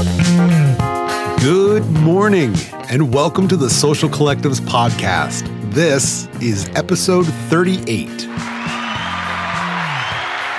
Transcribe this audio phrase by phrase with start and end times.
[0.00, 2.54] Good morning,
[2.88, 5.46] and welcome to the Social Collectives podcast.
[5.74, 8.08] This is episode 38.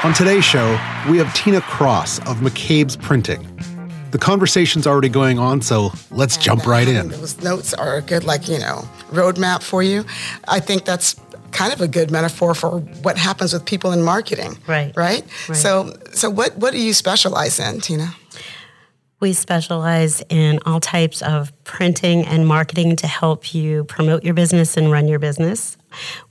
[0.04, 3.42] On today's show, we have Tina Cross of McCabe's Printing.
[4.12, 7.10] The conversation's already going on, so let's jump right in.
[7.10, 10.06] Those notes are a good, like, you know, roadmap for you.
[10.48, 11.16] I think that's
[11.52, 14.56] kind of a good metaphor for what happens with people in marketing.
[14.68, 14.96] Right.
[14.96, 15.26] Right?
[15.50, 15.58] Right.
[15.58, 18.16] So so what what do you specialize in, Tina?
[19.22, 24.78] We specialize in all types of printing and marketing to help you promote your business
[24.78, 25.78] and run your business.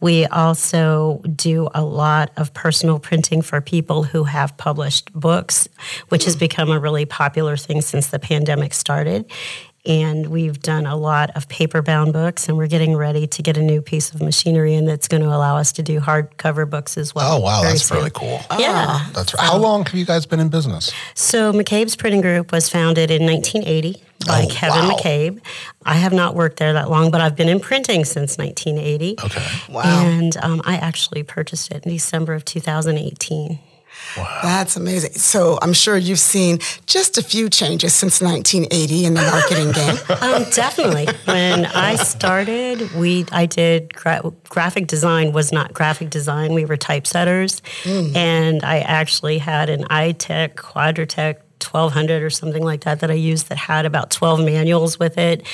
[0.01, 5.69] We also do a lot of personal printing for people who have published books,
[6.09, 9.31] which has become a really popular thing since the pandemic started.
[9.87, 13.57] And we've done a lot of paper bound books, and we're getting ready to get
[13.57, 16.99] a new piece of machinery in that's going to allow us to do hardcover books
[16.99, 17.37] as well.
[17.37, 17.97] Oh wow, that's soon.
[17.97, 18.41] really cool.
[18.59, 19.07] Yeah.
[19.15, 19.43] That's right.
[19.43, 20.93] How long have you guys been in business?
[21.15, 24.97] So McCabe's Printing Group was founded in 1980 by Oh, Kevin wow.
[24.97, 25.41] McCabe.
[25.87, 29.17] I have not worked there that long, but I've been in printing since 1980.
[29.25, 29.47] Okay.
[29.73, 29.83] Wow.
[29.85, 33.59] And um, I actually purchased it in December of 2018.
[34.43, 35.13] That's amazing.
[35.13, 39.97] So I'm sure you've seen just a few changes since 1980 in the marketing game.
[40.21, 41.07] Um, definitely.
[41.25, 46.55] When I started, we I did gra- graphic design was not graphic design.
[46.55, 47.63] We were typesetters,
[48.17, 53.49] and I actually had an Itek Quadritek 1200 or something like that that I used
[53.51, 55.47] that had about 12 manuals with it.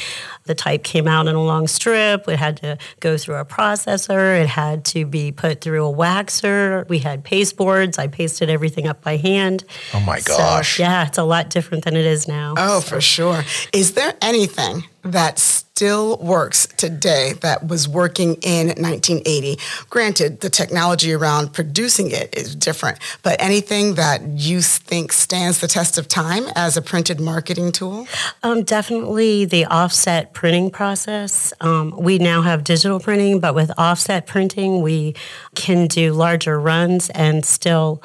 [0.46, 2.28] The type came out in a long strip.
[2.28, 4.40] It had to go through a processor.
[4.40, 6.88] It had to be put through a waxer.
[6.88, 7.98] We had paste boards.
[7.98, 9.64] I pasted everything up by hand.
[9.94, 10.78] Oh my So, gosh.
[10.78, 12.54] yeah, it's a lot different than it is now.
[12.56, 13.44] Oh, for sure.
[13.72, 19.56] Is there anything that still works today that was working in 1980?
[19.88, 25.68] Granted, the technology around producing it is different, but anything that you think stands the
[25.68, 28.08] test of time as a printed marketing tool?
[28.42, 31.54] Um, definitely the offset printing process.
[31.62, 35.14] Um, we now have digital printing, but with offset printing, we
[35.54, 38.02] can do larger runs and still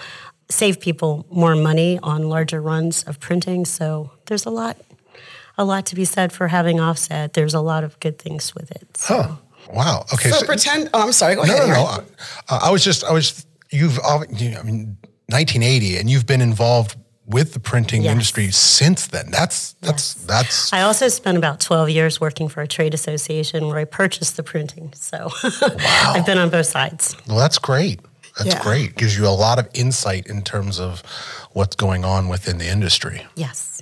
[0.49, 3.65] save people more money on larger runs of printing.
[3.65, 4.77] So there's a lot,
[5.57, 7.33] a lot to be said for having offset.
[7.33, 8.95] There's a lot of good things with it.
[8.95, 9.21] So.
[9.21, 9.35] Huh.
[9.73, 10.05] Wow.
[10.13, 10.29] Okay.
[10.29, 10.89] So, pretend.
[10.93, 11.35] Oh, I'm sorry.
[11.35, 11.67] Go no, ahead.
[11.67, 11.91] no, no.
[11.91, 12.05] Aaron.
[12.47, 14.97] Uh, I was just, I was, you've, I mean,
[15.27, 16.95] 1980, and you've been involved
[17.31, 18.11] with the printing Yes.
[18.11, 19.31] industry since then.
[19.31, 23.77] That's, that's, that's, I also spent about 12 years working for a trade association where
[23.77, 24.93] I purchased the printing.
[24.95, 26.13] So wow.
[26.15, 27.15] I've been on both sides.
[27.27, 27.99] well, that's great.
[28.37, 28.61] That's Yeah.
[28.63, 28.95] great.
[28.95, 31.01] Gives you a lot of insight in terms of
[31.53, 33.25] what's going on within the industry.
[33.35, 33.81] Yes.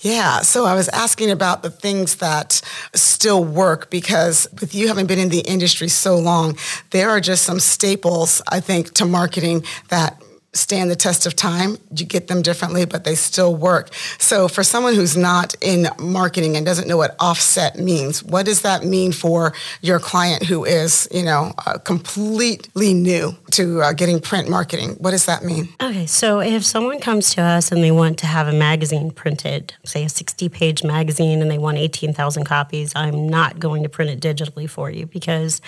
[0.00, 2.60] Yeah, so I was asking about the things that
[2.94, 6.56] still work because with you having been in the industry so long,
[6.90, 10.22] there are just some staples, I think, to marketing that
[10.54, 11.76] stand the test of time.
[11.94, 13.92] You get them differently, but they still work.
[14.18, 18.62] So for someone who's not in marketing and doesn't know what offset means, what does
[18.62, 24.20] that mean for your client who is, you know, uh, completely new to uh, getting
[24.20, 24.90] print marketing?
[24.98, 25.68] What does that mean?
[25.82, 29.74] Okay, so if someone comes to us and they want to have a magazine printed,
[29.84, 34.10] say a 60 page magazine, and they want 18,000 copies, I'm not going to print
[34.10, 35.60] it digitally for you because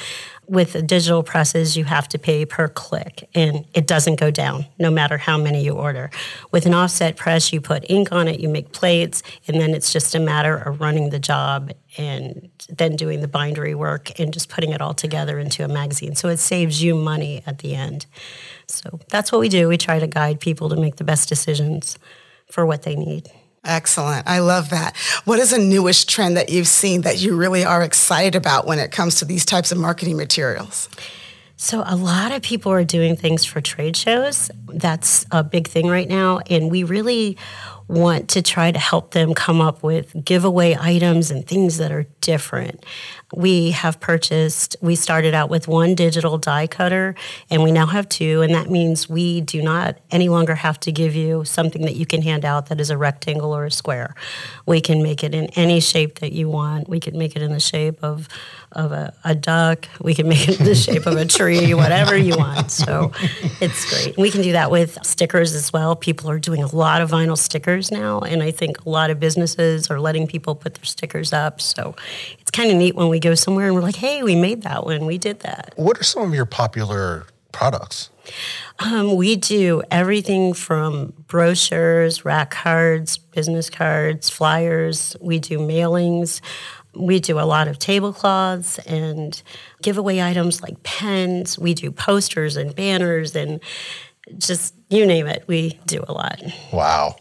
[0.49, 4.91] with digital presses, you have to pay per click and it doesn't go down no
[4.91, 6.11] matter how many you order.
[6.53, 9.93] With an offset press, you put ink on it, you make plates, and then it's
[9.93, 14.49] just a matter of running the job and then doing the bindery work and just
[14.49, 16.15] putting it all together into a magazine.
[16.15, 18.07] So it saves you money at the end.
[18.69, 19.69] So that's what we do.
[19.69, 21.99] We try to guide people to make the best decisions
[22.51, 23.31] for what they need.
[23.67, 24.27] Excellent.
[24.29, 24.97] I love that.
[25.25, 28.79] What is a newish trend that you've seen that you really are excited about when
[28.79, 30.89] it comes to these types of marketing materials?
[31.59, 34.51] So, a lot of people are doing things for trade shows.
[34.69, 36.41] That's a big thing right now.
[36.51, 37.39] And we really
[37.89, 42.07] want to try to help them come up with giveaway items and things that are
[42.21, 42.85] different.
[43.35, 47.17] We have purchased, we started out with one digital die cutter
[47.51, 48.43] and we now have two.
[48.43, 52.07] And that means we do not any longer have to give you something that you
[52.07, 54.15] can hand out that is a rectangle or a square.
[54.65, 56.89] We can make it in any shape that you want.
[56.89, 58.29] We can make it in the shape of,
[58.71, 59.89] of a, a duck.
[60.01, 62.71] We can make it in the shape of a tree, whatever you want.
[62.71, 63.11] So
[63.61, 64.17] it's great.
[64.17, 65.97] We can do that with stickers as well.
[65.97, 69.19] People are doing a lot of vinyl stickers now, and I think a lot of
[69.19, 71.61] businesses are letting people put their stickers up.
[71.61, 71.97] So
[72.47, 74.85] it's kind of neat when we go somewhere and we're like, hey, we made that
[74.85, 75.73] one, we did that.
[75.75, 78.11] What are some of your popular products?
[78.79, 85.17] Um, we do everything from brochures, rack cards, business cards, flyers.
[85.21, 86.41] We do mailings.
[86.95, 89.43] We do a lot of tablecloths and
[89.83, 91.59] giveaway items like pens.
[91.59, 93.59] We do posters and banners and
[94.39, 96.41] just you name it, we do a lot.
[96.73, 97.17] Wow.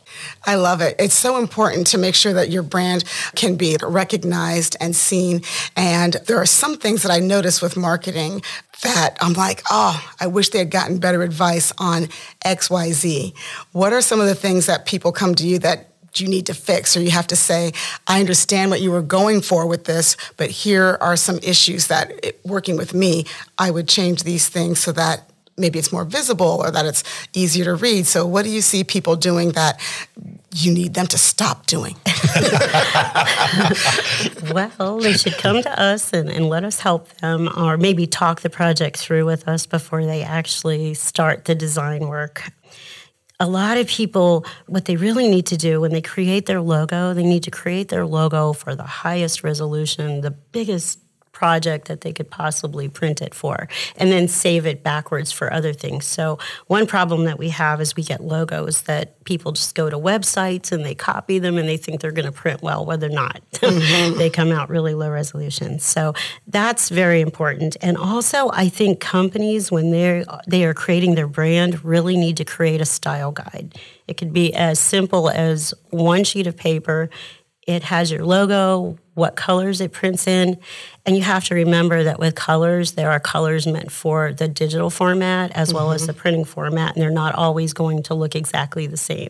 [0.46, 0.96] I love it.
[1.00, 3.04] It's so important to make sure that your brand
[3.36, 5.42] can be recognized and seen.
[5.76, 8.42] And there are some things that I notice with marketing
[8.84, 12.08] that I'm like, oh, I wish they had gotten better advice on
[12.46, 13.36] XYZ.
[13.72, 16.54] What are some of the things that people come to you that you need to
[16.54, 17.74] fix or you have to say
[18.08, 22.10] i understand what you were going for with this but here are some issues that
[22.46, 23.26] working with me
[23.58, 27.04] i would change these things so that maybe it's more visible or that it's
[27.34, 28.06] easier to read.
[28.06, 29.80] So, what do you see people doing that
[30.54, 31.96] you need them to stop doing?
[34.54, 38.42] well, they should come to us and, and let us help them, or maybe talk
[38.42, 42.44] the project through with us before they actually start the design work.
[43.38, 47.14] A lot of people, what they really need to do when they create their logo,
[47.14, 51.00] they need to create their logo for the highest resolution, the biggest
[51.36, 53.68] project that they could possibly print it for
[53.98, 56.06] and then save it backwards for other things.
[56.06, 59.98] So, one problem that we have is we get logos that people just go to
[59.98, 63.10] websites and they copy them and they think they're going to print well, whether or
[63.10, 63.42] not.
[63.52, 64.18] Mm-hmm.
[64.18, 65.80] they come out really low resolution.
[65.80, 66.14] So,
[66.48, 67.76] that's very important.
[67.82, 72.46] And also, I think companies, when they're, they are creating their brand, really need to
[72.46, 73.76] create a style guide.
[74.08, 77.10] It could be as simple as one sheet of paper.
[77.68, 80.58] It has your logo, what colors it prints in.
[81.06, 84.90] And you have to remember that with colors, there are colors meant for the digital
[84.90, 85.78] format as mm-hmm.
[85.78, 86.08] well as mm-hmm.
[86.08, 89.30] the printing format, and they're not always going to look exactly the same.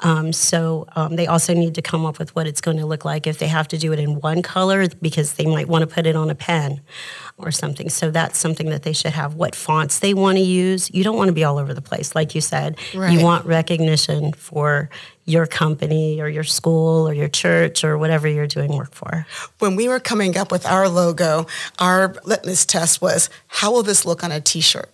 [0.00, 3.04] Um, so um, they also need to come up with what it's going to look
[3.04, 5.86] like if they have to do it in one color because they might want to
[5.86, 6.80] put it on a pen
[7.38, 7.88] or something.
[7.88, 9.34] So that's something that they should have.
[9.34, 10.90] What fonts they want to use.
[10.92, 12.76] You don't want to be all over the place, like you said.
[12.94, 13.12] Right.
[13.12, 14.90] You want recognition for
[15.28, 19.26] your company or your school or your church or whatever you're doing work for.
[19.58, 21.46] When we were coming up with our logo,
[21.78, 24.90] our litmus test was how will this look on a t shirt?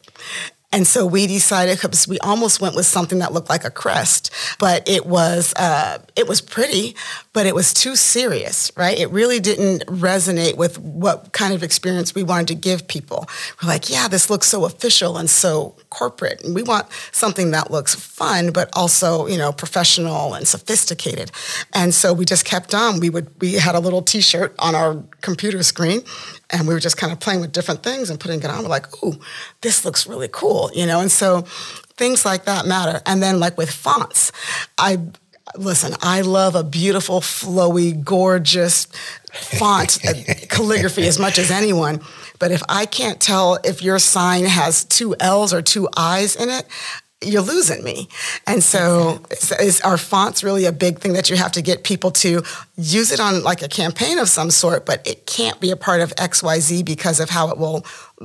[0.75, 4.33] And so we decided because we almost went with something that looked like a crest,
[4.59, 6.97] but it was uh, it was pretty,
[7.33, 8.99] but it was too serious, right?
[8.99, 13.29] It really didn't resonate with what kind of experience we wanted to give people.
[13.63, 17.71] We're like, yeah, this looks so official and so corporate, and we want something that
[17.71, 21.31] looks fun, but also you know professional and sophisticated.
[21.73, 23.01] And so we just kept on.
[23.01, 26.03] We would we had a little T-shirt on our computer screen,
[26.51, 28.63] and we were just kind of playing with different things and putting it on.
[28.63, 29.19] We're like, ooh,
[29.61, 31.01] this looks really cool, you know?
[31.01, 31.43] And so
[31.97, 33.01] things like that matter.
[33.07, 34.33] And then like with fonts,
[34.79, 34.99] I
[35.57, 38.87] listen, I love a beautiful, flowy, gorgeous
[39.33, 39.99] font
[40.55, 42.01] calligraphy as much as anyone.
[42.39, 46.49] But if I can't tell if your sign has two L's or two I's in
[46.49, 46.67] it,
[47.23, 48.09] you're losing me.
[48.47, 49.21] And so
[49.61, 52.43] is, our fonts really a big thing that you have to get people to
[52.77, 56.01] use it on like a campaign of some sort, but it can't be a part
[56.01, 57.85] of XYZ because of how it will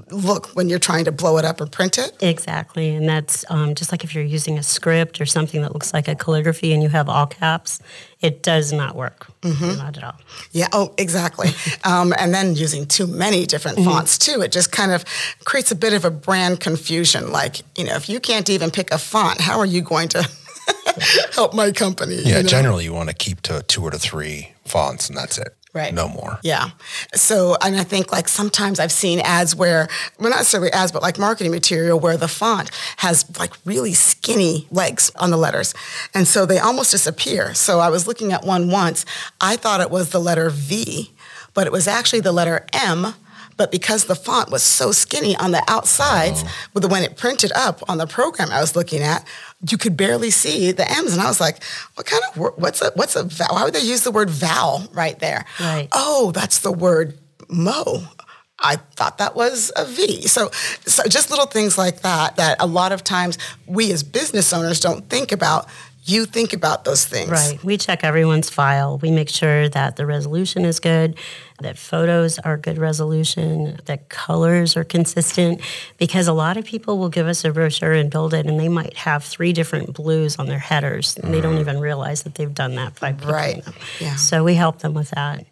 [0.09, 2.15] look when you're trying to blow it up or print it.
[2.21, 2.95] Exactly.
[2.95, 6.07] And that's um, just like if you're using a script or something that looks like
[6.07, 7.79] a calligraphy and you have all caps,
[8.21, 9.27] it does not work.
[9.41, 9.77] Mm-hmm.
[9.77, 10.15] Not at all.
[10.51, 10.67] Yeah.
[10.73, 11.49] Oh, exactly.
[11.83, 13.89] um, and then using too many different mm-hmm.
[13.89, 15.05] fonts too, it just kind of
[15.45, 17.31] creates a bit of a brand confusion.
[17.31, 20.29] Like, you know, if you can't even pick a font, how are you going to
[21.33, 22.15] help my company?
[22.15, 22.37] Yeah.
[22.37, 22.49] You know?
[22.49, 25.55] Generally, you want to keep to two or to three fonts, and that's it.
[25.71, 25.93] Right.
[25.93, 26.39] No more.
[26.41, 26.71] Yeah.
[27.13, 29.87] So, and I think like sometimes I've seen ads where,
[30.19, 34.67] well, not necessarily ads, but like marketing material where the font has like really skinny
[34.71, 35.75] legs on the letters.
[36.15, 37.53] And so they almost disappear.
[37.53, 39.05] So I was looking at one once.
[39.39, 41.11] I thought it was the letter V,
[41.53, 43.13] but it was actually the letter M
[43.59, 46.51] but because the font was so skinny on the outsides, oh.
[46.73, 49.27] with when it printed up on the program I was looking at,
[49.69, 51.11] you could barely see the M's.
[51.11, 51.61] And I was like,
[51.95, 53.55] what kind of word, what's a, what's a vowel?
[53.55, 55.43] Why would they use the word vowel right there?
[55.59, 55.89] Right.
[55.91, 58.03] Oh, that's the word mo.
[58.61, 60.21] I thought that was a V.
[60.27, 60.49] So,
[60.85, 63.37] so just little things like that, that a lot of times
[63.67, 65.67] we as business owners don't think about
[66.09, 67.29] you think about those things.
[67.29, 67.63] Right.
[67.63, 68.97] We check everyone's file.
[68.97, 71.17] We make sure that the resolution is good,
[71.61, 75.61] that photos are good resolution, that colors are consistent,
[75.97, 78.69] because a lot of people will give us a brochure and build it, and they
[78.69, 81.61] might have three different blues on their headers, and they don't mm.
[81.61, 83.63] even realize that they've done that by right.
[83.99, 84.15] Yeah.
[84.15, 85.45] So we help them with that.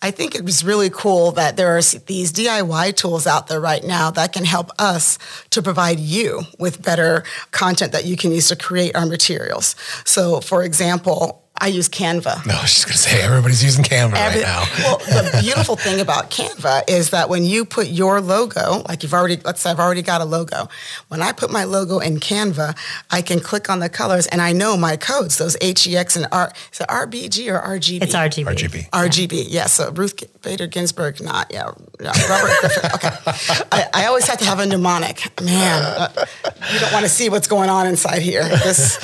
[0.00, 3.84] I think it was really cool that there are these DIY tools out there right
[3.84, 5.18] now that can help us
[5.50, 9.76] to provide you with better content that you can use to create our materials.
[10.04, 12.44] So, for example, I use Canva.
[12.46, 14.64] No, I was just going to say everybody's using Canva Every- right now.
[14.78, 19.14] well, the beautiful thing about Canva is that when you put your logo, like you've
[19.14, 20.68] already, let's say I've already got a logo.
[21.08, 22.76] When I put my logo in Canva,
[23.10, 26.52] I can click on the colors and I know my codes, those HEX and R.
[26.72, 28.02] Is it RBG or RGB?
[28.02, 28.44] It's RGB.
[28.46, 28.90] RGB.
[28.90, 29.74] RGB, yes.
[29.74, 32.90] So Ruth Bader Ginsburg, not yeah, no, Robert Griffin.
[32.94, 33.08] Okay,
[33.70, 35.40] I, I always have to have a mnemonic.
[35.40, 36.08] Man, uh,
[36.72, 38.42] you don't want to see what's going on inside here.
[38.48, 38.98] This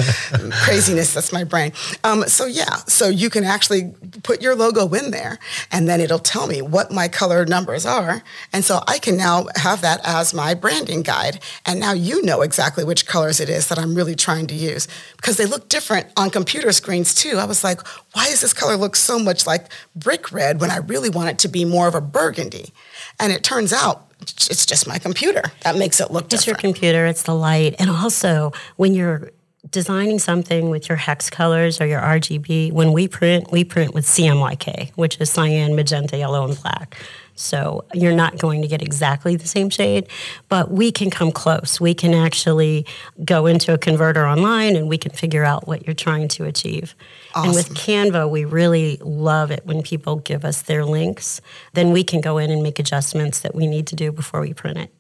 [0.65, 1.15] craziness.
[1.15, 1.73] That's my brain.
[2.03, 5.39] Um, so yeah, so you can actually put your logo in there,
[5.71, 9.47] and then it'll tell me what my color numbers are, and so I can now
[9.57, 11.41] have that as my branding guide.
[11.65, 14.89] And now you know exactly which colors it is that I'm really trying to use
[15.17, 17.37] because they look different on computer screens too.
[17.37, 20.79] I was like, why does this color look so much like brick red when I
[20.79, 22.73] really want it to be more of a burgundy?
[23.21, 27.07] And it turns out it's just my computer that makes it look It's your computer,
[27.07, 27.77] it's the light.
[27.79, 29.31] And also, when you're
[29.71, 34.07] designing something with your hex colors or your RGB, when we print, we print with
[34.07, 36.97] CMYK, which is cyan, magenta, yellow, and black.
[37.35, 40.09] So you're not going to get exactly the same shade,
[40.49, 41.81] but we can come close.
[41.81, 42.85] We can actually
[43.25, 46.97] go into a converter online and we can figure out what you're trying to achieve.
[47.37, 51.41] And with Canva, we really love it when people give us their links.
[51.75, 54.53] Then we can go in and make adjustments that we need to do before we
[54.53, 54.93] print it.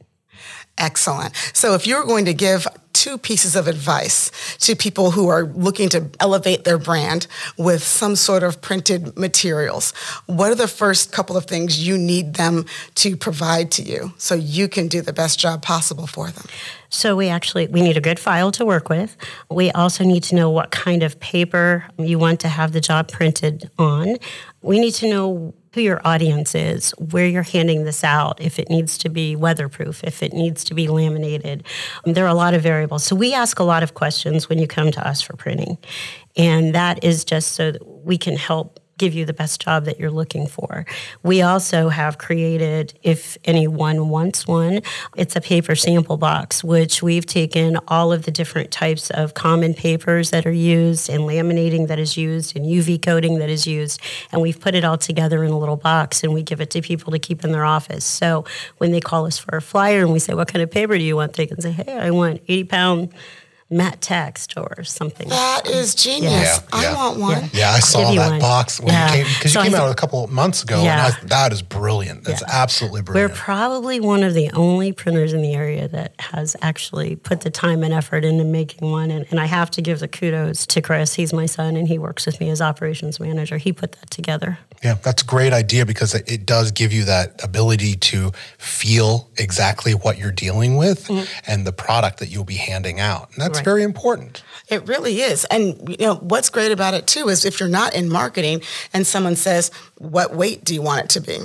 [0.78, 1.34] Excellent.
[1.54, 2.68] So if you're going to give
[2.98, 8.16] two pieces of advice to people who are looking to elevate their brand with some
[8.16, 9.92] sort of printed materials,
[10.26, 14.34] what are the first couple of things you need them to provide to you so
[14.34, 16.46] you can do the best job possible for them?
[16.90, 19.16] So we actually we need a good file to work with.
[19.50, 23.08] We also need to know what kind of paper you want to have the job
[23.08, 24.16] printed on.
[24.62, 28.70] We need to know who your audience is, where you're handing this out, if it
[28.70, 31.64] needs to be weatherproof, if it needs to be laminated.
[32.04, 33.04] Um, there are a lot of variables.
[33.04, 35.78] So we ask a lot of questions when you come to us for printing.
[36.36, 39.98] And that is just so that we can help give you the best job that
[39.98, 40.84] you're looking for.
[41.22, 44.82] We also have created, if anyone wants one,
[45.16, 49.74] it's a paper sample box, which we've taken all of the different types of common
[49.74, 54.00] papers that are used and laminating that is used and UV coating that is used.
[54.32, 56.82] And we've put it all together in a little box and we give it to
[56.82, 58.04] people to keep in their office.
[58.04, 58.44] So
[58.78, 61.04] when they call us for a flyer and we say, What kind of paper do
[61.04, 61.34] you want?
[61.34, 63.14] They can say, Hey, I want 80 pound
[63.70, 65.28] matte text or something.
[65.28, 66.32] That is genius.
[66.32, 66.96] Yeah, I yeah.
[66.96, 67.42] want one.
[67.42, 67.48] Yeah.
[67.52, 68.38] Yeah, I I'll saw that one.
[68.40, 69.14] box when Yeah.
[69.14, 71.06] you came because So you I came out a couple months ago, Yeah.
[71.06, 72.24] and I, that is brilliant.
[72.24, 72.48] That's Yeah.
[72.50, 77.42] absolutely We're probably one of the only printers in the area that has actually put
[77.42, 79.10] the time and effort into making one.
[79.10, 81.14] And, and I have to give the kudos to Chris.
[81.14, 83.58] He's my son and he works with me as operations manager.
[83.58, 84.58] He put that together.
[84.82, 89.28] yeah, that's a great idea because it, it does give you that ability to feel
[89.36, 91.24] exactly what you're dealing with mm-hmm.
[91.50, 93.28] and the product that you'll be handing out.
[93.34, 93.64] And that's Right.
[93.64, 94.42] very important.
[94.68, 95.44] It really is.
[95.46, 98.62] And you know what's great about it too is if you're not in marketing
[98.92, 101.38] and someone says, "What weight do you want it to be?"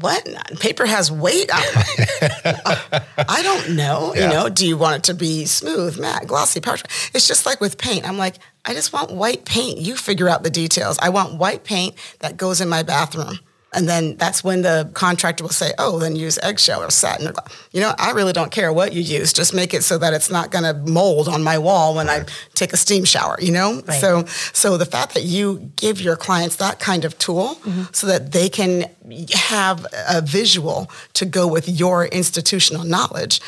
[0.00, 0.28] What
[0.60, 1.48] paper has weight?
[1.50, 4.12] I, I don't know.
[4.14, 4.24] Yeah.
[4.24, 6.92] You know, do you want it to be smooth, matte, glossy, parchment?
[7.14, 8.06] It's just like with paint.
[8.06, 8.34] I'm like,
[8.66, 9.78] I just want white paint.
[9.78, 10.98] You figure out the details.
[11.00, 13.38] I want white paint that goes in my bathroom.
[13.74, 17.32] And then that's when the contractor will say, "Oh, then use eggshell or satin." Or,
[17.32, 19.32] gla-" you know, I really don't care what you use.
[19.34, 22.24] Just make it so that it's not going to mold on my wall when I
[22.54, 23.36] take a steam shower.
[23.40, 24.00] You know, Right.
[24.00, 27.82] so so the fact that you give your clients that kind of tool Mm-hmm.
[27.92, 28.86] so that they can
[29.34, 33.40] have a visual to go with your institutional knowledge,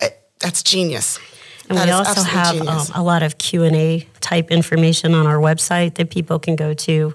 [0.00, 0.08] eh,
[0.40, 1.18] that's genius.
[1.68, 5.96] And That we also have um, a lot of Q&A type information on our website
[5.96, 7.14] that people can go to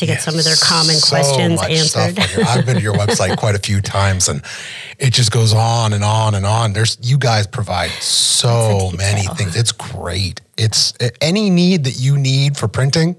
[0.00, 2.18] to get some of their common So questions answered.
[2.36, 4.42] your- I've been to your website quite a few times, and
[4.98, 6.72] it just goes on and on and on.
[6.72, 9.56] There's you guys provide so many things.
[9.56, 10.40] It's great.
[10.58, 13.16] It's any need that you need for printing,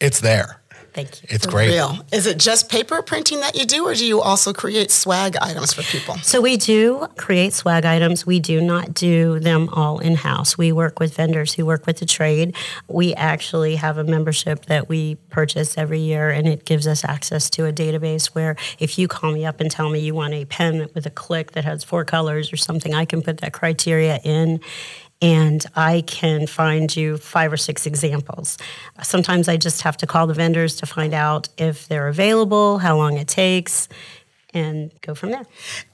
[0.00, 0.60] it's there.
[0.94, 1.28] Thank you.
[1.32, 1.70] It's great.
[1.70, 1.98] Real.
[2.12, 5.72] Is it just paper printing that you do, or do you also create swag items
[5.72, 6.16] for people?
[6.18, 8.24] So we do create swag items.
[8.24, 10.56] We do not do them all in house.
[10.56, 12.54] We work with vendors who work with the trade.
[12.86, 17.50] We actually have a membership that we purchase every year, and it gives us access
[17.50, 20.44] to a database where if you call me up and tell me you want a
[20.44, 24.20] pen with a click that has four colors or something, I can put that criteria
[24.22, 24.60] in.
[25.24, 28.58] And I can find you five or six examples.
[29.02, 32.98] Sometimes I just have to call the vendors to find out if they're available, how
[32.98, 33.88] long it takes,
[34.54, 35.44] and go from there.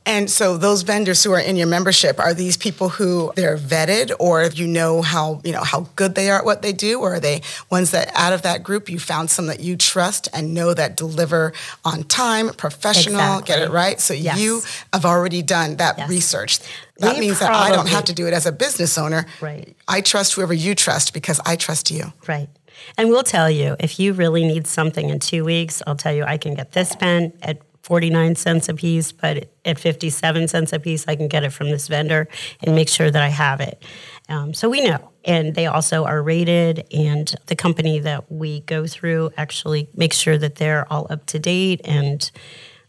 [0.07, 4.13] And so those vendors who are in your membership are these people who they're vetted
[4.21, 7.15] or you know how you know how good they are at what they do or
[7.15, 7.41] are they
[7.71, 10.97] ones that out of that group you found some that you trust and know that
[10.97, 11.53] deliver
[11.85, 14.39] on time professional get it right so Yes.
[14.39, 14.63] you
[14.93, 16.09] have already done that Yes.
[16.11, 16.59] research
[16.99, 19.75] that We means that I don't have to do it as a business owner Right.
[19.89, 22.49] I trust whoever you trust because I trust you Right.
[22.97, 26.25] And we'll tell you if you really need something in two weeks, I'll tell you
[26.25, 27.59] I can get this pen at
[27.91, 31.71] 49 cents a piece, but at 57 cents a piece, I can get it from
[31.71, 32.29] this vendor
[32.63, 33.85] and make sure that I have it.
[34.29, 35.11] Um, so we know.
[35.25, 40.39] And they also are rated, and the company that we go through actually makes sure
[40.39, 42.31] that they're all up to date and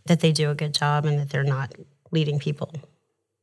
[0.06, 1.74] that they do a good job and that they're not
[2.12, 2.72] leading people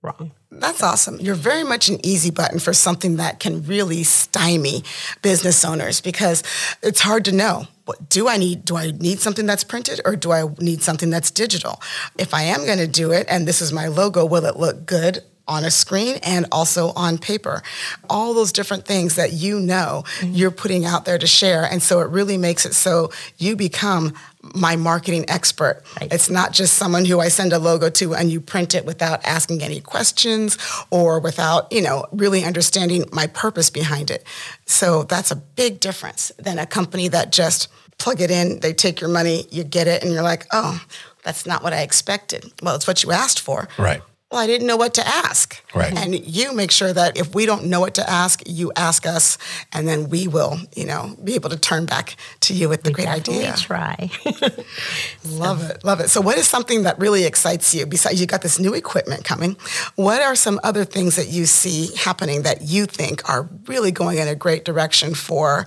[0.01, 0.31] wrong.
[0.53, 1.19] That's awesome.
[1.19, 4.85] You're very much an easy button for something that can really stymie
[5.23, 6.45] business owners because
[6.85, 7.67] it's hard to know.
[8.09, 8.65] Do I need?
[8.65, 11.81] Do I need something that's printed or do I need something that's digital?
[12.19, 14.87] If I am going to do it and this is my logo, will it look
[14.87, 17.63] good on a screen and also on paper.
[18.09, 20.35] All those different things that you know mm-hmm.
[20.35, 21.65] you're putting out there to share.
[21.65, 24.13] And so it really makes it so you become
[24.55, 25.83] my marketing expert.
[26.01, 26.13] Right.
[26.13, 29.25] It's not just someone who I send a logo to and you print it without
[29.25, 30.57] asking any questions
[30.91, 34.25] or without, you know, really understanding my purpose behind it.
[34.67, 39.01] So that's a big difference than a company that just plug it in, they take
[39.01, 40.81] your money, you get it, and you're like, oh,
[41.25, 42.53] that's not what I expected.
[42.63, 43.69] Well, it's what you asked for.
[43.77, 45.65] Right well, I didn't know what to ask.
[45.75, 45.97] Right.
[45.97, 49.39] And you make sure that if we don't know what to ask, you ask us,
[49.73, 52.91] and then we will, you know, be able to turn back to you with the
[52.91, 53.53] we great idea.
[53.53, 54.11] We try.
[55.25, 56.09] love it, love it.
[56.09, 57.87] So, what is something that really excites you?
[57.87, 59.57] Besides, you got this new equipment coming.
[59.97, 64.19] What are some other things that you see happening that you think are really going
[64.19, 65.67] in a great direction for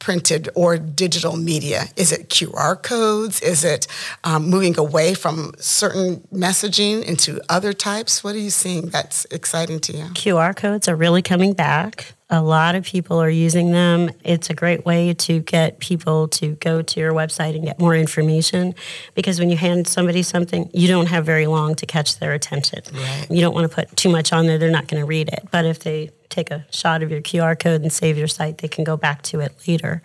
[0.00, 1.84] printed or digital media?
[1.96, 3.40] Is it QR codes?
[3.40, 3.86] Is it
[4.24, 8.24] um, moving away from certain messaging into other types?
[8.24, 10.04] What are you seeing that's exciting to you?
[10.06, 12.14] QR codes are really coming back.
[12.32, 14.10] A lot of people are using them.
[14.22, 17.96] It's a great way to get people to go to your website and get more
[17.96, 18.76] information
[19.16, 22.82] because when you hand somebody something, you don't have very long to catch their attention.
[22.92, 23.26] Right.
[23.30, 25.48] You don't want to put too much on there, they're not going to read it.
[25.50, 28.68] But if they take a shot of your QR code and save your site, they
[28.68, 30.02] can go back to it later.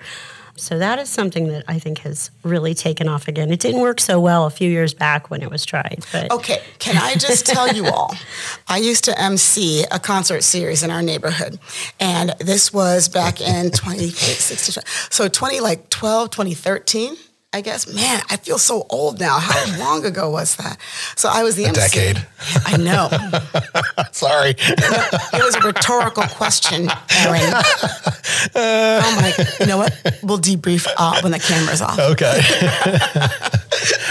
[0.57, 3.51] So that is something that I think has really taken off again.
[3.51, 6.05] It didn't work so well a few years back when it was tried.
[6.13, 8.15] But okay, can I just tell you all?
[8.67, 11.59] I used to MC a concert series in our neighborhood,
[11.99, 14.81] and this was back in 2016.
[15.09, 17.17] So 20 like 12, 2013.
[17.55, 19.39] I guess, man, I feel so old now.
[19.39, 20.77] How long ago was that?
[21.15, 21.79] So I was the a MC.
[21.79, 22.27] decade.
[22.65, 23.07] I know.
[24.11, 24.55] Sorry.
[24.59, 27.53] it was a rhetorical question, Aaron.
[27.53, 30.19] Uh, oh my, you know what?
[30.21, 31.97] We'll debrief uh, when the camera's off.
[31.97, 32.41] Okay.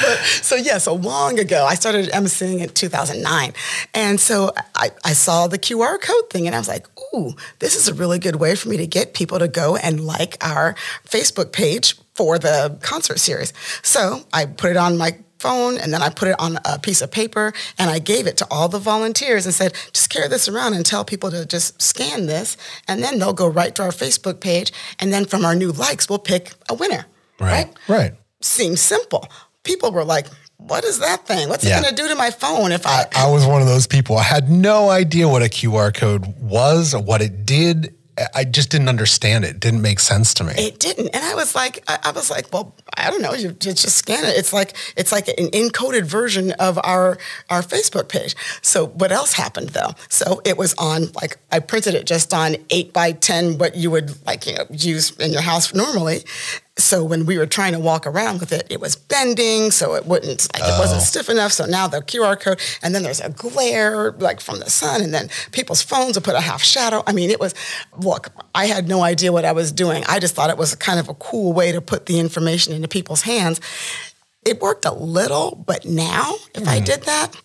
[0.00, 3.52] but, so yeah, so long ago, I started emceeing in 2009.
[3.92, 7.76] And so I, I saw the QR code thing and I was like, ooh, this
[7.76, 10.74] is a really good way for me to get people to go and like our
[11.06, 13.52] Facebook page for the concert series.
[13.82, 17.02] So I put it on my phone and then I put it on a piece
[17.02, 20.48] of paper and I gave it to all the volunteers and said, just carry this
[20.48, 22.56] around and tell people to just scan this
[22.88, 26.08] and then they'll go right to our Facebook page and then from our new likes
[26.08, 27.04] we'll pick a winner.
[27.38, 27.66] Right.
[27.88, 27.98] Right.
[27.98, 28.12] right.
[28.40, 29.28] Seems simple.
[29.64, 31.48] People were like, what is that thing?
[31.48, 31.78] What's yeah.
[31.78, 33.26] it going to do to my phone if I, I?
[33.26, 34.16] I was one of those people.
[34.16, 37.94] I had no idea what a QR code was or what it did
[38.34, 39.54] I just didn't understand it.
[39.54, 39.60] it.
[39.60, 40.52] Didn't make sense to me.
[40.56, 43.34] It didn't, and I was like, I, I was like, well, I don't know.
[43.34, 44.36] You, you, just scan it.
[44.36, 47.18] It's like it's like an encoded version of our
[47.50, 48.34] our Facebook page.
[48.62, 49.94] So what else happened though?
[50.08, 53.90] So it was on like I printed it just on eight by ten, what you
[53.90, 56.24] would like you know use in your house normally,
[56.76, 60.06] so when we were trying to walk around with it, it was bending, so it
[60.06, 60.74] wouldn't like oh.
[60.74, 61.04] it wasn't oh.
[61.04, 61.52] stiff enough.
[61.52, 65.14] So now the QR code, and then there's a glare like from the sun, and
[65.14, 67.02] then people's phones would put a half shadow.
[67.06, 67.54] I mean, it was
[67.96, 68.30] look.
[68.54, 70.02] I had no idea what I was doing.
[70.08, 72.88] I just thought it was kind of a cool way to put the information into
[72.88, 73.60] people's hands.
[74.44, 76.68] It worked a little, but now if mm.
[76.68, 76.84] I hmm.
[76.84, 77.40] did that,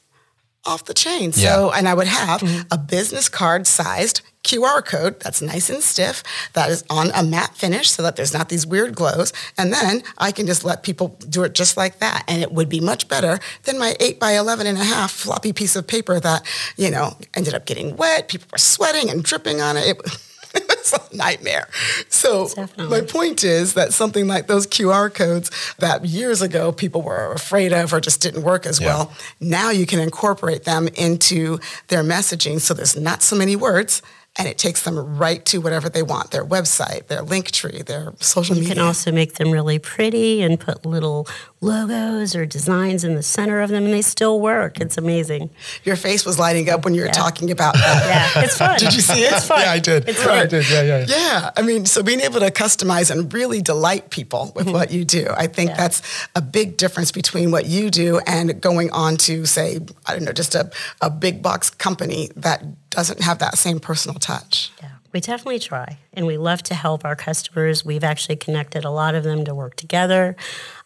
[0.66, 1.32] off the chain.
[1.36, 1.56] Yeah.
[1.56, 2.62] So, and I would have mm-hmm.
[2.72, 6.24] a business card sized QR code that's nice and stiff,
[6.54, 9.34] that is on a matte finish so that there's not these weird glows.
[9.58, 12.24] And then I can just let people do it just like that.
[12.28, 15.54] And it would be much better than my 8 by 11 and a half floppy
[15.54, 16.46] piece of paper that,
[16.78, 18.28] you know, ended up getting wet.
[18.28, 19.88] People were sweating and dripping on it.
[19.88, 20.26] it
[20.56, 21.68] it's a nightmare.
[22.10, 22.88] So Definitely.
[22.88, 27.72] my point is that something like those QR codes that years ago people were afraid
[27.72, 28.88] of or just didn't work as yeah.
[28.88, 34.02] well, now you can incorporate them into their messaging so there's not so many words
[34.40, 38.14] and it takes them right to whatever they want their website, their link tree, their
[38.22, 38.70] social you media.
[38.70, 41.28] You can also make them really pretty and put little
[41.62, 44.80] logos or designs in the center of them, and they still work.
[44.80, 45.50] It's amazing.
[45.84, 47.14] Your face was lighting up when you were yeah.
[47.14, 48.34] talking about that.
[48.36, 48.80] yeah, it's fun.
[48.80, 49.34] did you see it?
[49.34, 49.62] It's fun.
[49.62, 50.08] Yeah, I did.
[50.08, 50.38] It's fun.
[50.38, 50.70] I did.
[50.70, 51.06] Yeah, yeah, yeah.
[51.08, 51.52] Yeah.
[51.58, 54.74] I mean, so being able to customize and really delight people with mm-hmm.
[54.74, 55.78] what you do, I think yeah.
[55.78, 60.24] that's a big difference between what you do and going on to, say, I don't
[60.24, 64.72] know, just a, a big box company that doesn't have that same personal touch.
[64.82, 64.90] Yeah.
[65.12, 67.84] We definitely try, and we love to help our customers.
[67.84, 70.36] We've actually connected a lot of them to work together.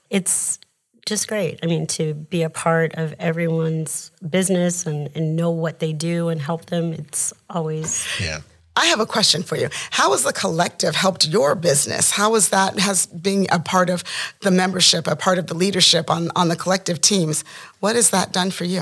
[0.09, 0.59] It's
[1.05, 1.59] just great.
[1.61, 6.29] I mean, to be a part of everyone's business and, and know what they do
[6.29, 8.41] and help them, it's always Yeah.
[8.75, 9.69] I have a question for you.
[9.91, 12.09] How has the collective helped your business?
[12.09, 14.03] How is that has being a part of
[14.41, 17.43] the membership, a part of the leadership on, on the collective teams?
[17.81, 18.81] What has that done for you?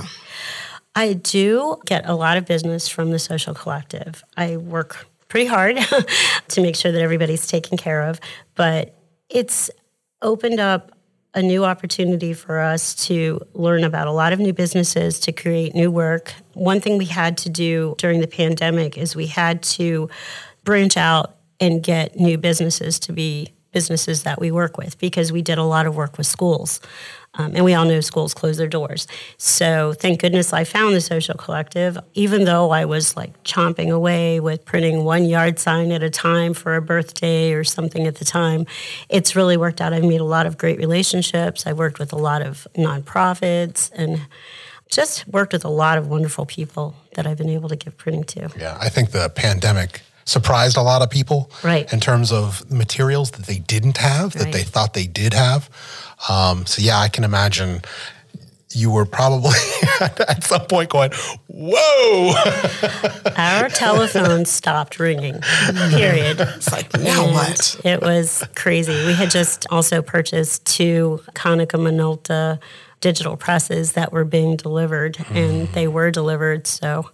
[0.96, 4.24] I do get a lot of business from the social collective.
[4.38, 5.78] I work pretty hard
[6.50, 8.20] to make sure that everybody's taken care of,
[8.56, 8.96] but
[9.30, 9.70] it's
[10.22, 10.92] opened up
[11.34, 15.74] a new opportunity for us to learn about a lot of new businesses, to create
[15.74, 16.34] new work.
[16.54, 20.10] One thing we had to do during the pandemic is we had to
[20.64, 25.42] branch out and get new businesses to be businesses that we work with because we
[25.42, 26.82] did a lot of work with schools.
[27.36, 29.08] Um, and we all know schools close their doors.
[29.38, 34.42] So thank goodness I found the Social Collective, even though I was like chomping away
[34.42, 38.26] with printing one yard sign at a time for a birthday or something at the
[38.26, 38.66] time.
[39.08, 39.94] It's really worked out.
[39.94, 41.66] I've made a lot of great relationships.
[41.66, 44.22] I've worked with a lot of nonprofits and
[44.90, 48.26] just worked with a lot of wonderful people that I've been able to give printing
[48.26, 48.50] to.
[48.60, 51.92] Yeah, I think the pandemic surprised a lot of people Right.
[51.92, 54.54] in terms of materials that they didn't have that Right.
[54.54, 55.70] they thought they did have.
[56.30, 57.82] Um, so yeah, I can imagine
[58.74, 59.58] you were probably
[60.02, 61.12] at some point going,
[61.48, 62.34] "Whoa!"
[63.36, 65.42] Our telephone stopped ringing,
[65.90, 66.40] period.
[66.40, 67.82] It's like, now And what?
[67.84, 68.94] It was crazy.
[69.06, 72.60] We had just also purchased two Konica Minolta
[73.02, 76.68] digital presses that were being delivered, and they were delivered.
[76.68, 77.10] So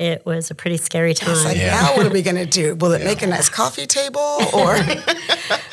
[0.00, 1.30] it was a pretty scary time.
[1.32, 1.78] It's like, Yeah.
[1.82, 2.74] now what are we going to do?
[2.74, 4.76] Will it make a nice coffee table or?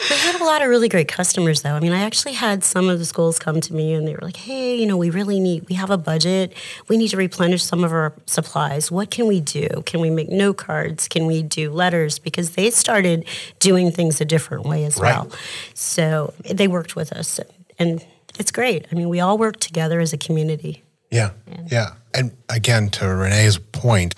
[0.10, 1.74] We had a lot of really great customers, though.
[1.74, 4.22] I mean, I actually had some of the schools come to me and they were
[4.22, 6.54] like, hey, you know, we really need, we have a budget.
[6.88, 8.90] We need to replenish some of our supplies.
[8.90, 9.68] What can we do?
[9.86, 11.10] Can we make note cards?
[11.10, 12.20] Can we do letters?
[12.20, 13.26] Because they started
[13.60, 15.14] doing things a different way as Right.
[15.14, 15.30] well.
[15.74, 17.42] So they worked with us
[17.78, 18.02] and
[18.40, 18.86] it's great.
[18.90, 20.84] I mean, we all work together as a community.
[21.10, 21.32] Yeah,
[21.68, 21.94] yeah.
[22.14, 24.16] And again, to Renee's point,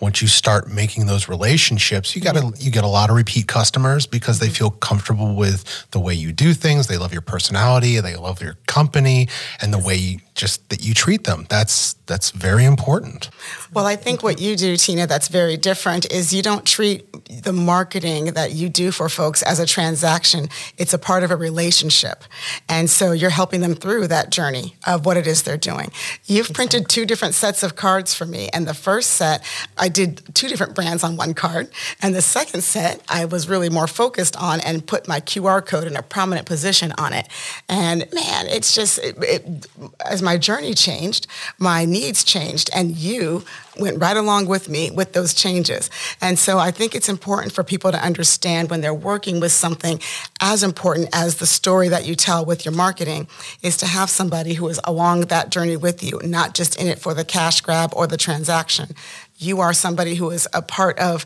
[0.00, 3.48] once you start making those relationships, you got to you get a lot of repeat
[3.48, 4.54] customers because they mm-hmm.
[4.54, 6.86] feel comfortable with the way you do things.
[6.86, 9.28] They love your personality, they love your company,
[9.60, 11.46] and the way you, just that you treat them.
[11.48, 13.28] That's that's very important.
[13.72, 17.04] Well, I think what you do, Tina, that's very different is you don't treat
[17.44, 20.48] the marketing that you do for folks as a transaction.
[20.78, 22.24] It's a part of a relationship.
[22.68, 25.92] And so you're helping them through that journey of what it is they're doing.
[26.24, 28.48] You've printed two different sets of cards for me.
[28.54, 29.44] And the first set,
[29.76, 31.70] I did two different brands on one card.
[32.00, 35.86] And the second set, I was really more focused on and put my QR code
[35.86, 37.28] in a prominent position on it.
[37.68, 39.66] And man, it's just, it, it,
[40.06, 41.26] as my journey changed,
[41.58, 43.44] my needs changed, and you
[43.78, 45.90] went right along with me with those changes.
[46.20, 50.00] And so I think it's important for people to understand when they're working with something
[50.40, 53.28] as important as the story that you tell with your marketing
[53.62, 56.98] is to have somebody who is along that journey with you, not just in it
[56.98, 58.94] for the cash grab or the transaction.
[59.36, 61.24] You are somebody who is a part of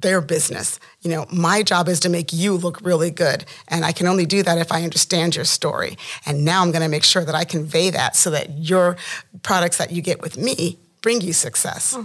[0.00, 0.78] their business.
[1.02, 3.44] You know, my job is to make you look really good.
[3.68, 5.96] And I can only do that if I understand your story.
[6.26, 8.96] And now I'm going to make sure that I convey that so that your
[9.42, 11.96] products that you get with me bring you success.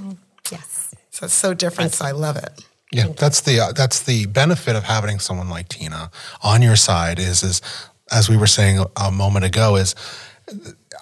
[0.51, 0.93] Yes.
[1.11, 1.93] So it's so different.
[1.93, 2.65] So I love it.
[2.91, 6.09] Yeah, that's the uh, that's the benefit of having someone like Tina
[6.41, 7.19] on your side.
[7.19, 7.61] Is is
[8.11, 9.93] as we were saying a, a moment ago is.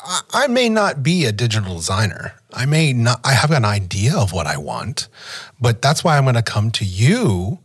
[0.06, 2.34] I- I may not be a digital designer.
[2.54, 5.08] I may not, I have an idea of what I want,
[5.60, 7.60] but that's why I'm going to come to you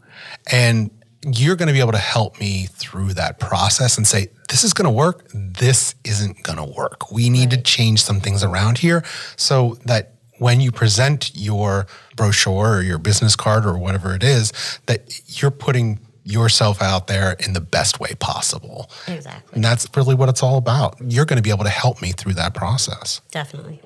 [0.51, 0.91] and
[1.25, 4.73] you're going to be able to help me through that process and say, this is
[4.73, 5.29] going to work.
[5.33, 7.13] This isn't going to work.
[7.13, 9.05] We need to change some things around here
[9.37, 14.53] so that when you present your brochure or your business card or whatever it is,
[14.87, 18.91] that you're putting yourself out there in the best way possible.
[19.07, 19.55] Exactly.
[19.55, 20.97] And that's really what it's all about.
[21.01, 23.21] You're going to be able to help me through that process.
[23.31, 23.81] Definitely.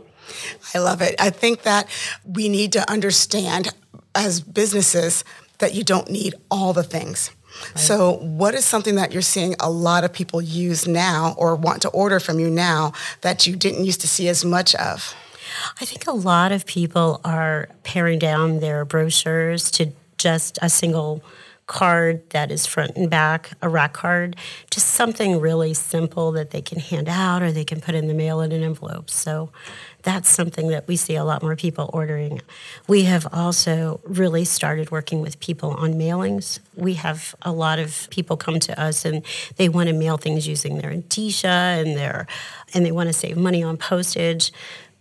[0.74, 1.14] I love it.
[1.18, 1.88] I think that
[2.24, 3.72] we need to understand
[4.16, 5.22] as businesses
[5.59, 7.31] that you don't need all the things.
[7.74, 11.83] So, what is something that you're seeing a lot of people use now or want
[11.83, 15.14] to order from you now that you didn't used to see as much of?
[15.81, 21.22] I think a lot of people are paring down their brochures to just a single
[21.66, 24.37] card that is front and back, a rack card,
[24.70, 28.14] just something really simple that they can hand out or they can put in the
[28.14, 29.11] mail in an envelope.
[29.11, 29.50] So
[30.06, 32.40] that's something that we see a lot more people ordering.
[32.86, 36.60] We have also really started working with people on mailings.
[36.76, 39.24] We have a lot of people come to us and
[39.56, 42.28] they want to mail things using their Indicia and their
[42.72, 44.52] and they want to save money on postage.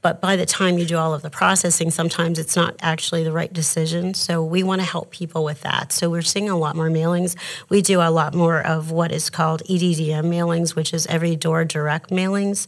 [0.06, 3.32] But by the time you do all of the processing, sometimes it's not actually the
[3.32, 4.14] right decision.
[4.14, 5.92] So we want to help people with that.
[5.92, 7.36] So we're seeing a lot more mailings.
[7.70, 11.66] We do a lot more of what is called EDDM mailings, which is every door
[11.66, 12.68] direct mailings.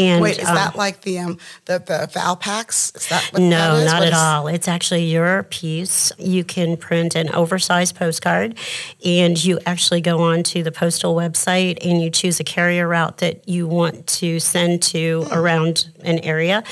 [0.00, 2.96] And Wait, is um, that like the um the the Valpaks?
[2.96, 3.84] Is that what no, that is?
[3.92, 4.46] not What at is- all.
[4.48, 6.10] It's actually your piece.
[6.18, 8.56] You can print an oversized postcard
[9.04, 13.18] and you actually go on to the postal website and you choose a carrier route
[13.18, 16.62] that you want to send to around an area.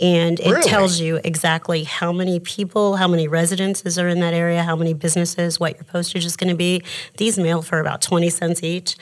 [0.00, 0.62] And it Really?
[0.68, 4.92] tells you exactly how many people, how many residences are in that area, how many
[4.94, 6.82] businesses, what your postage is going to be.
[7.16, 8.96] These mail for about 20 cents each.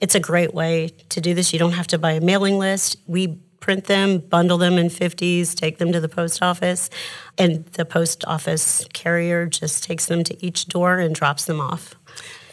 [0.00, 1.52] It's a great way to do this.
[1.52, 2.96] You don't have to buy a mailing list.
[3.06, 6.90] We print them, bundle them in 50s, take them to the post office,
[7.38, 11.94] and the post office carrier just takes them to each door and drops them off.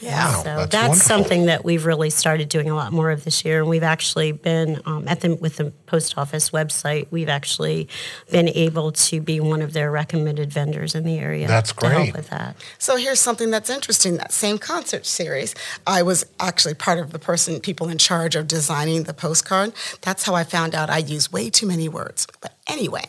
[0.02, 0.34] Yeah.
[0.38, 3.62] So that's that's, something that we've really started doing a lot more of this year,
[3.62, 7.08] and we've actually been um, at the with the post office website.
[7.12, 7.88] We've actually
[8.32, 11.48] been able to be one of their recommended vendors in the area.
[11.48, 12.16] That's To help great.
[12.16, 12.56] with that.
[12.78, 14.18] So here's something that's interesting.
[14.18, 18.48] That same concert series, I was actually part of the person, people in charge of
[18.48, 19.74] designing the postcard.
[20.02, 22.28] That's how I found out I use way too many words.
[22.42, 23.04] But anyway,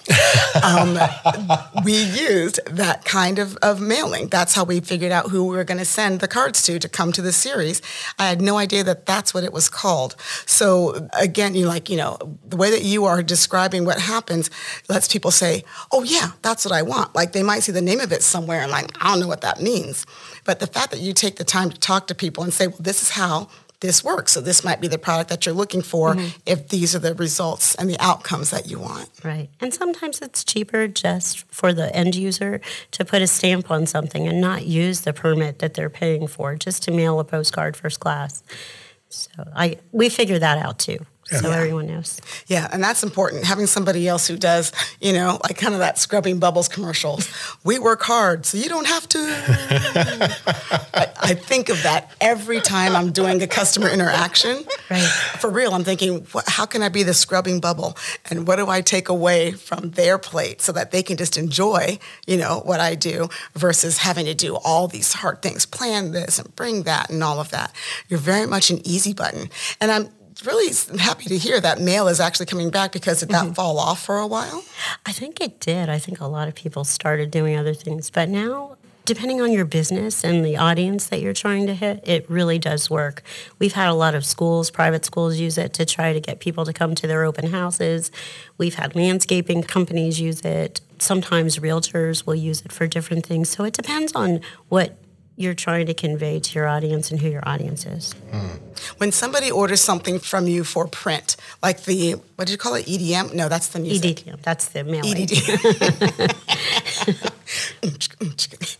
[0.62, 0.98] um,
[1.84, 4.28] we used that kind of, of mailing.
[4.28, 6.88] That's how we figured out who we were going to send the cards to to
[6.88, 7.82] come to the series.
[8.18, 10.16] I had no idea that that's what it was called.
[10.46, 14.50] So again, you like, you know, the way that you are describing what happens
[14.88, 17.14] lets people say, oh, yeah, that's what I want.
[17.14, 19.42] Like they might see the name of it somewhere and like, I don't know what
[19.42, 20.06] that means.
[20.44, 22.78] But the fact that you take the time to talk to people and say, well,
[22.80, 23.48] this is how
[23.82, 24.32] this works.
[24.32, 26.28] So this might be the product that you're looking for mm-hmm.
[26.46, 29.10] if these are the results and the outcomes that you want.
[29.22, 29.50] Right.
[29.60, 32.60] And sometimes it's cheaper just for the end user
[32.92, 36.54] to put a stamp on something and not use the permit that they're paying for
[36.54, 38.42] just to mail a postcard first class.
[39.08, 41.04] So I we figure that out too.
[41.24, 42.20] So everyone knows.
[42.46, 43.44] Yeah, and that's important.
[43.44, 47.28] Having somebody else who does, you know, like kind of that scrubbing bubbles commercials.
[47.64, 49.18] We work hard, so you don't have to.
[50.94, 54.64] I, I think of that every time I'm doing a customer interaction.
[54.90, 55.00] Right.
[55.38, 57.96] For real, I'm thinking, what, how can I be the scrubbing bubble?
[58.28, 61.98] And what do I take away from their plate so that they can just enjoy,
[62.26, 66.38] you know, what I do versus having to do all these hard things, plan this
[66.38, 67.72] and bring that and all of that.
[68.08, 69.48] You're very much an easy button.
[69.80, 70.10] And I'm
[70.46, 73.52] really happy to hear that mail is actually coming back because did that mm-hmm.
[73.54, 74.64] fall off for a while?
[75.06, 75.88] I think it did.
[75.88, 79.64] I think a lot of people started doing other things, but now depending on your
[79.64, 83.22] business and the audience that you're trying to hit, it really does work.
[83.58, 86.64] We've had a lot of schools, private schools use it to try to get people
[86.64, 88.10] to come to their open houses.
[88.58, 90.80] We've had landscaping companies use it.
[90.98, 93.48] Sometimes realtors will use it for different things.
[93.48, 94.96] So it depends on what
[95.42, 98.14] you're trying to convey to your audience and who your audience is.
[98.98, 102.86] When somebody orders something from you for print, like the, what did you call it,
[102.86, 103.34] EDM?
[103.34, 104.18] No, that's the music.
[104.18, 105.26] EDT, that's the mailing.
[105.26, 105.58] EDM.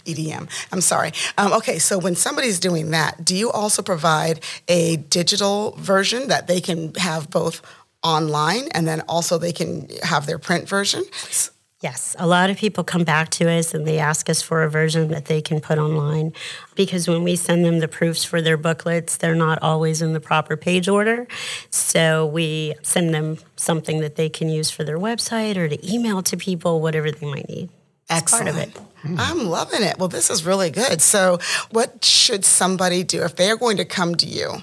[0.05, 0.49] EDM.
[0.73, 1.13] I'm sorry.
[1.39, 6.47] Um, okay, so when somebody's doing that, do you also provide a digital version that
[6.47, 7.63] they can have both
[8.03, 11.05] online and then also they can have their print version?
[11.83, 14.71] Yes, a lot of people come back to us and they ask us for a
[14.71, 16.33] version that they can put online
[16.77, 20.21] because when we send them the proofs for their booklets, they're not always in the
[20.21, 21.27] proper page order.
[21.71, 26.23] So we send them something that they can use for their website or to email
[26.23, 27.69] to people, whatever they might need.
[28.09, 28.77] It's part of Excellent.
[28.77, 28.83] it.
[29.03, 29.17] Hmm.
[29.19, 29.99] I'm loving it.
[29.99, 31.01] Well, this is really good.
[31.01, 31.39] So,
[31.71, 34.59] what should somebody do if they are going to come to you?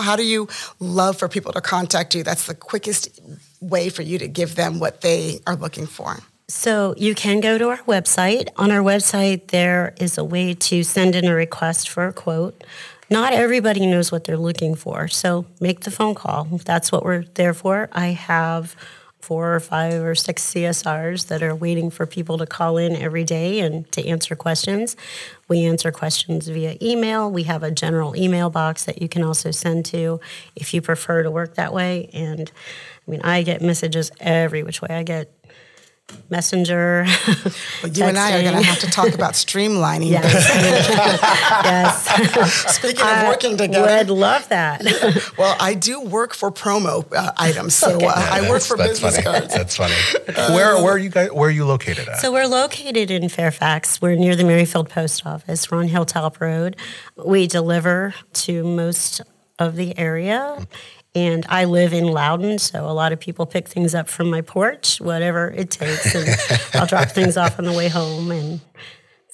[0.00, 0.48] How do you
[0.80, 2.22] love for people to contact you?
[2.22, 3.20] That's the quickest
[3.60, 6.18] way for you to give them what they are looking for.
[6.50, 8.48] So you can go to our website.
[8.56, 12.64] On our website, there is a way to send in a request for a quote.
[13.10, 16.44] Not everybody knows what they're looking for, so make the phone call.
[16.64, 17.90] That's what we're there for.
[17.92, 18.74] I have
[19.20, 23.24] four or five or six CSRs that are waiting for people to call in every
[23.24, 24.96] day and to answer questions.
[25.48, 27.30] We answer questions via email.
[27.30, 30.18] We have a general email box that you can also send to
[30.56, 32.08] if you prefer to work that way.
[32.14, 32.50] And
[33.06, 34.88] I mean, I get messages every which way.
[34.90, 35.30] I get
[36.30, 37.06] messenger.
[37.80, 40.10] But you and I are going to have to talk about streamlining.
[40.10, 40.32] Yes.
[41.64, 42.74] yes.
[42.76, 44.82] Speaking of I working together, I would love that.
[45.38, 49.22] well, I do work for promo uh, items, so uh, I work for that's business
[49.22, 49.38] funny.
[49.38, 49.54] cards.
[49.54, 49.94] That's funny.
[50.54, 51.30] where where are you guys?
[51.30, 52.16] Where are you located at?
[52.18, 54.02] so we're located in Fairfax.
[54.02, 55.70] We're near the Merrifield Post Office.
[55.70, 56.76] We're on Hilltop Road.
[57.16, 59.20] We deliver to most
[59.58, 60.66] of the area.
[61.18, 64.40] And I live in Loudoun, so a lot of people pick things up from my
[64.40, 66.14] porch, whatever it takes.
[66.14, 66.28] And
[66.74, 68.30] I'll drop things off on the way home.
[68.30, 68.60] And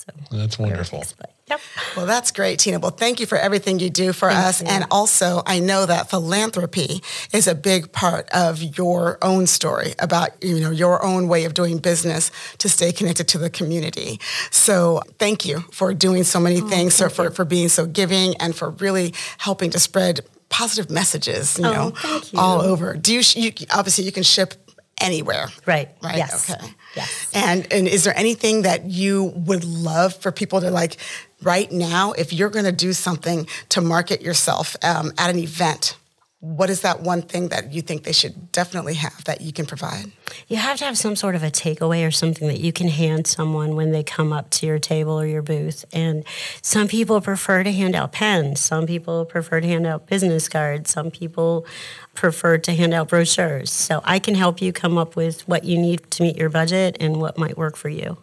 [0.05, 1.05] So That's wonderful.
[1.19, 1.61] but, yep.
[1.97, 2.79] Well, that's great, Tina.
[2.79, 4.63] Well, thank you for everything you do for us.
[4.63, 10.31] And also, I know that philanthropy is a big part of your own story about,
[10.43, 14.21] you know, your own way of doing business to stay connected to the community.
[14.51, 18.37] So thank you for doing so many oh, things, so for, for being so giving
[18.37, 20.21] and for really helping to spread
[20.61, 21.87] positive messages, you Oh, know,
[22.33, 22.39] you.
[22.39, 22.95] all over.
[22.95, 24.55] Do you, you, obviously you can ship
[25.01, 25.49] anywhere.
[25.67, 25.89] Right.
[26.03, 26.17] Right.
[26.17, 26.49] Yes.
[26.51, 26.65] Okay.
[26.95, 27.31] Yes.
[27.35, 30.97] And and is there anything that you would love for people to like
[31.43, 32.13] right now?
[32.13, 35.97] If you're going to do something to market yourself um, at an event,
[36.45, 39.65] what is that one thing that you think they should definitely have that you can
[39.65, 40.13] provide?
[40.47, 43.27] You have to have some sort of a takeaway or something that you can hand
[43.27, 45.87] someone when they come up to your table or your booth.
[45.91, 46.23] And
[46.61, 48.61] some people prefer to hand out pens.
[48.61, 50.91] Some people prefer to hand out business cards.
[50.91, 51.65] Some people
[52.13, 53.73] prefer to hand out brochures.
[53.73, 56.99] So I can help you come up with what you need to meet your budget
[57.01, 58.19] and what might work for you.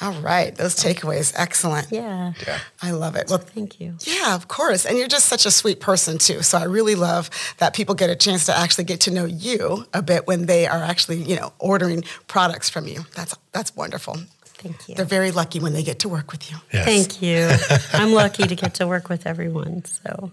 [0.00, 1.88] All right, those takeaways, excellent.
[1.90, 2.32] Yeah.
[2.46, 2.58] Yeah.
[2.80, 3.28] I love it.
[3.28, 3.94] Well, Thank you.
[4.00, 4.84] Yeah, of course.
[4.84, 6.42] And you're just such a sweet person, too.
[6.42, 9.86] So I really love that people get a chance to actually get to know you
[9.94, 13.04] a bit when they are actually, you know, ordering products from you.
[13.14, 14.16] That's that's wonderful.
[14.44, 14.94] Thank you.
[14.94, 16.56] They're very lucky when they get to work with you.
[16.72, 16.84] Yes.
[16.84, 17.50] Thank you.
[18.00, 19.84] I'm lucky to get to work with everyone.
[19.84, 20.30] So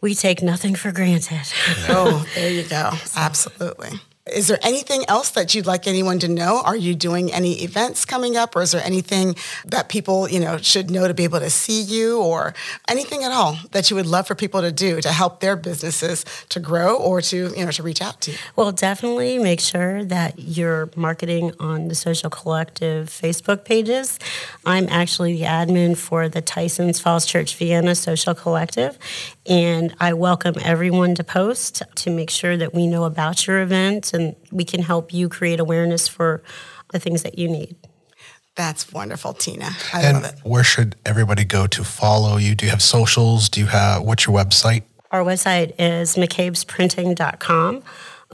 [0.00, 1.40] we take nothing for granted.
[1.88, 2.92] Oh, there you go.
[3.16, 3.90] Absolutely.
[4.32, 6.62] Is there anything else that you'd like anyone to know?
[6.64, 9.36] Are you doing any events coming up, or is there anything
[9.66, 12.54] that people, you know, should know to be able to see you, or
[12.88, 16.24] anything at all that you would love for people to do to help their businesses
[16.48, 18.38] to grow or to, you know, to reach out to you?
[18.56, 24.18] Well, definitely make sure that you're marketing on the Social Collective Facebook pages.
[24.64, 28.98] I'm actually the admin for the Tyson's Falls Church Vienna Social Collective,
[29.48, 34.12] and I welcome everyone to post to make sure that we know about your event
[34.12, 36.42] and we can help you create awareness for
[36.92, 37.76] the things that you need.
[38.56, 39.70] That's wonderful, Tina.
[39.94, 40.40] I And love it.
[40.42, 42.54] where should everybody go to follow you?
[42.54, 43.48] Do you have socials?
[43.48, 44.82] Do you have what's your website?
[45.10, 47.82] Our website is mccabe'sprinting.com.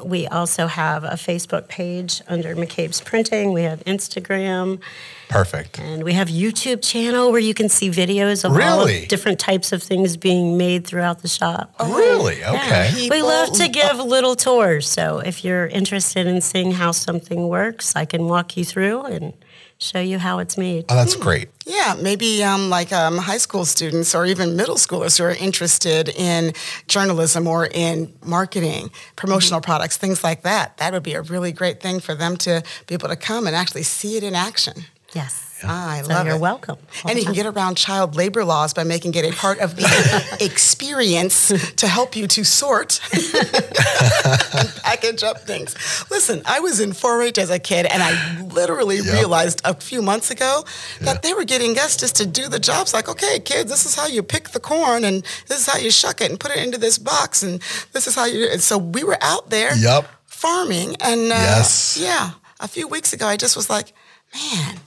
[0.03, 3.53] We also have a Facebook page under McCabe's Printing.
[3.53, 4.81] We have Instagram.
[5.29, 5.79] Perfect.
[5.79, 9.05] And we have YouTube channel where you can see videos of all Really?
[9.05, 11.73] of different types of things being made throughout the shop.
[11.79, 12.45] Oh, really?
[12.45, 12.91] Okay.
[12.95, 14.89] People- We love to give little tours.
[14.89, 19.33] So if you're interested in seeing how something works, I can walk you through and
[19.79, 20.87] show you how it's made.
[20.89, 21.49] Oh, that's great.
[21.67, 26.09] Yeah, maybe um, like um, high school students or even middle schoolers who are interested
[26.09, 26.53] in
[26.89, 30.77] journalism or in marketing, promotional products, things like that.
[30.79, 33.55] That would be a really great thing for them to be able to come and
[33.55, 34.85] actually see it in action.
[35.13, 35.44] Yes.
[35.63, 36.41] I So love you're it.
[36.41, 36.77] welcome.
[37.09, 40.37] And you can get around child labor laws by making it a part of the
[40.41, 45.75] experience to help you to sort and package up things.
[46.11, 50.31] Listen, I was in 4-H as a kid, and I literally realized a few months
[50.31, 50.65] ago
[51.01, 52.93] that they were getting us just to do the jobs.
[52.93, 55.91] Like, okay, kids, this is how you pick the corn, and this is how you
[55.91, 57.61] shuck it and put it into this box, and
[57.93, 58.49] this is how you.
[58.51, 60.09] And so we were out there Yep.
[60.27, 61.97] farming, and uh, Yes.
[62.01, 63.93] yeah, a few weeks ago, I just was like.
[64.35, 64.79] Man,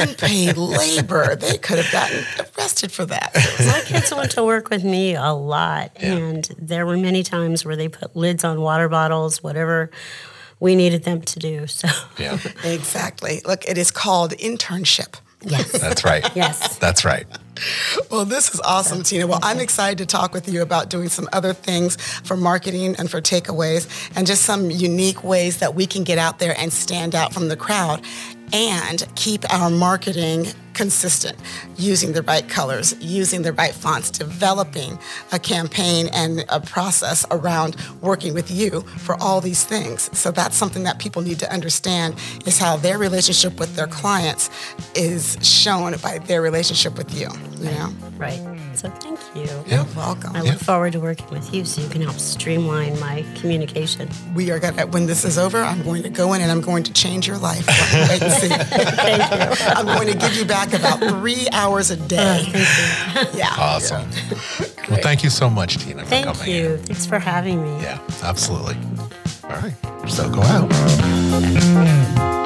[0.00, 1.36] unpaid labor.
[1.36, 2.24] They could have gotten
[2.58, 3.32] arrested for that.
[3.60, 7.76] My kids went to work with me a lot, and there were many times where
[7.76, 9.90] they put lids on water bottles, whatever
[10.60, 11.66] we needed them to do.
[11.68, 12.38] So, Yeah.
[12.64, 13.42] Exactly.
[13.46, 15.14] Look, it is called internship.
[15.42, 16.28] yes, That's right.
[16.34, 16.76] yes.
[16.78, 17.26] That's right.
[18.10, 19.26] Well, this is awesome, Tina.
[19.28, 23.08] Well, I'm excited to talk with you about doing some other things for marketing and
[23.10, 27.14] for takeaways and just some unique ways that we can get out there and stand
[27.14, 28.04] out from the crowd
[28.52, 30.46] and keep our marketing
[30.78, 31.36] consistent,
[31.76, 34.96] using the right colors, using the right fonts, developing
[35.32, 40.08] a campaign and a process around working with you for all these things.
[40.16, 42.14] So that's something that people need to understand
[42.46, 44.50] is how their relationship with their clients
[44.94, 47.92] is shown by their relationship with you, you know?
[48.16, 48.40] Right.
[48.74, 49.48] So, thank you.
[49.66, 50.36] You're welcome.
[50.36, 54.08] I look forward to working with you so you can help streamline my communication.
[54.34, 56.84] We are gonna when this is over, I'm going to go in and I'm going
[56.84, 57.66] to change your life.
[58.08, 58.48] Wait and see.
[58.48, 59.64] Thank you.
[59.66, 62.44] I'm going to give you back about three hours a oh, day.
[63.34, 63.54] Yeah.
[63.56, 64.08] Awesome.
[64.88, 66.74] Well, thank you so much, Tina, for Thank coming you.
[66.74, 66.78] in.
[66.78, 67.82] Thanks for having me.
[67.82, 68.76] Yeah, absolutely.
[69.44, 69.74] All right.
[70.08, 72.37] So go out.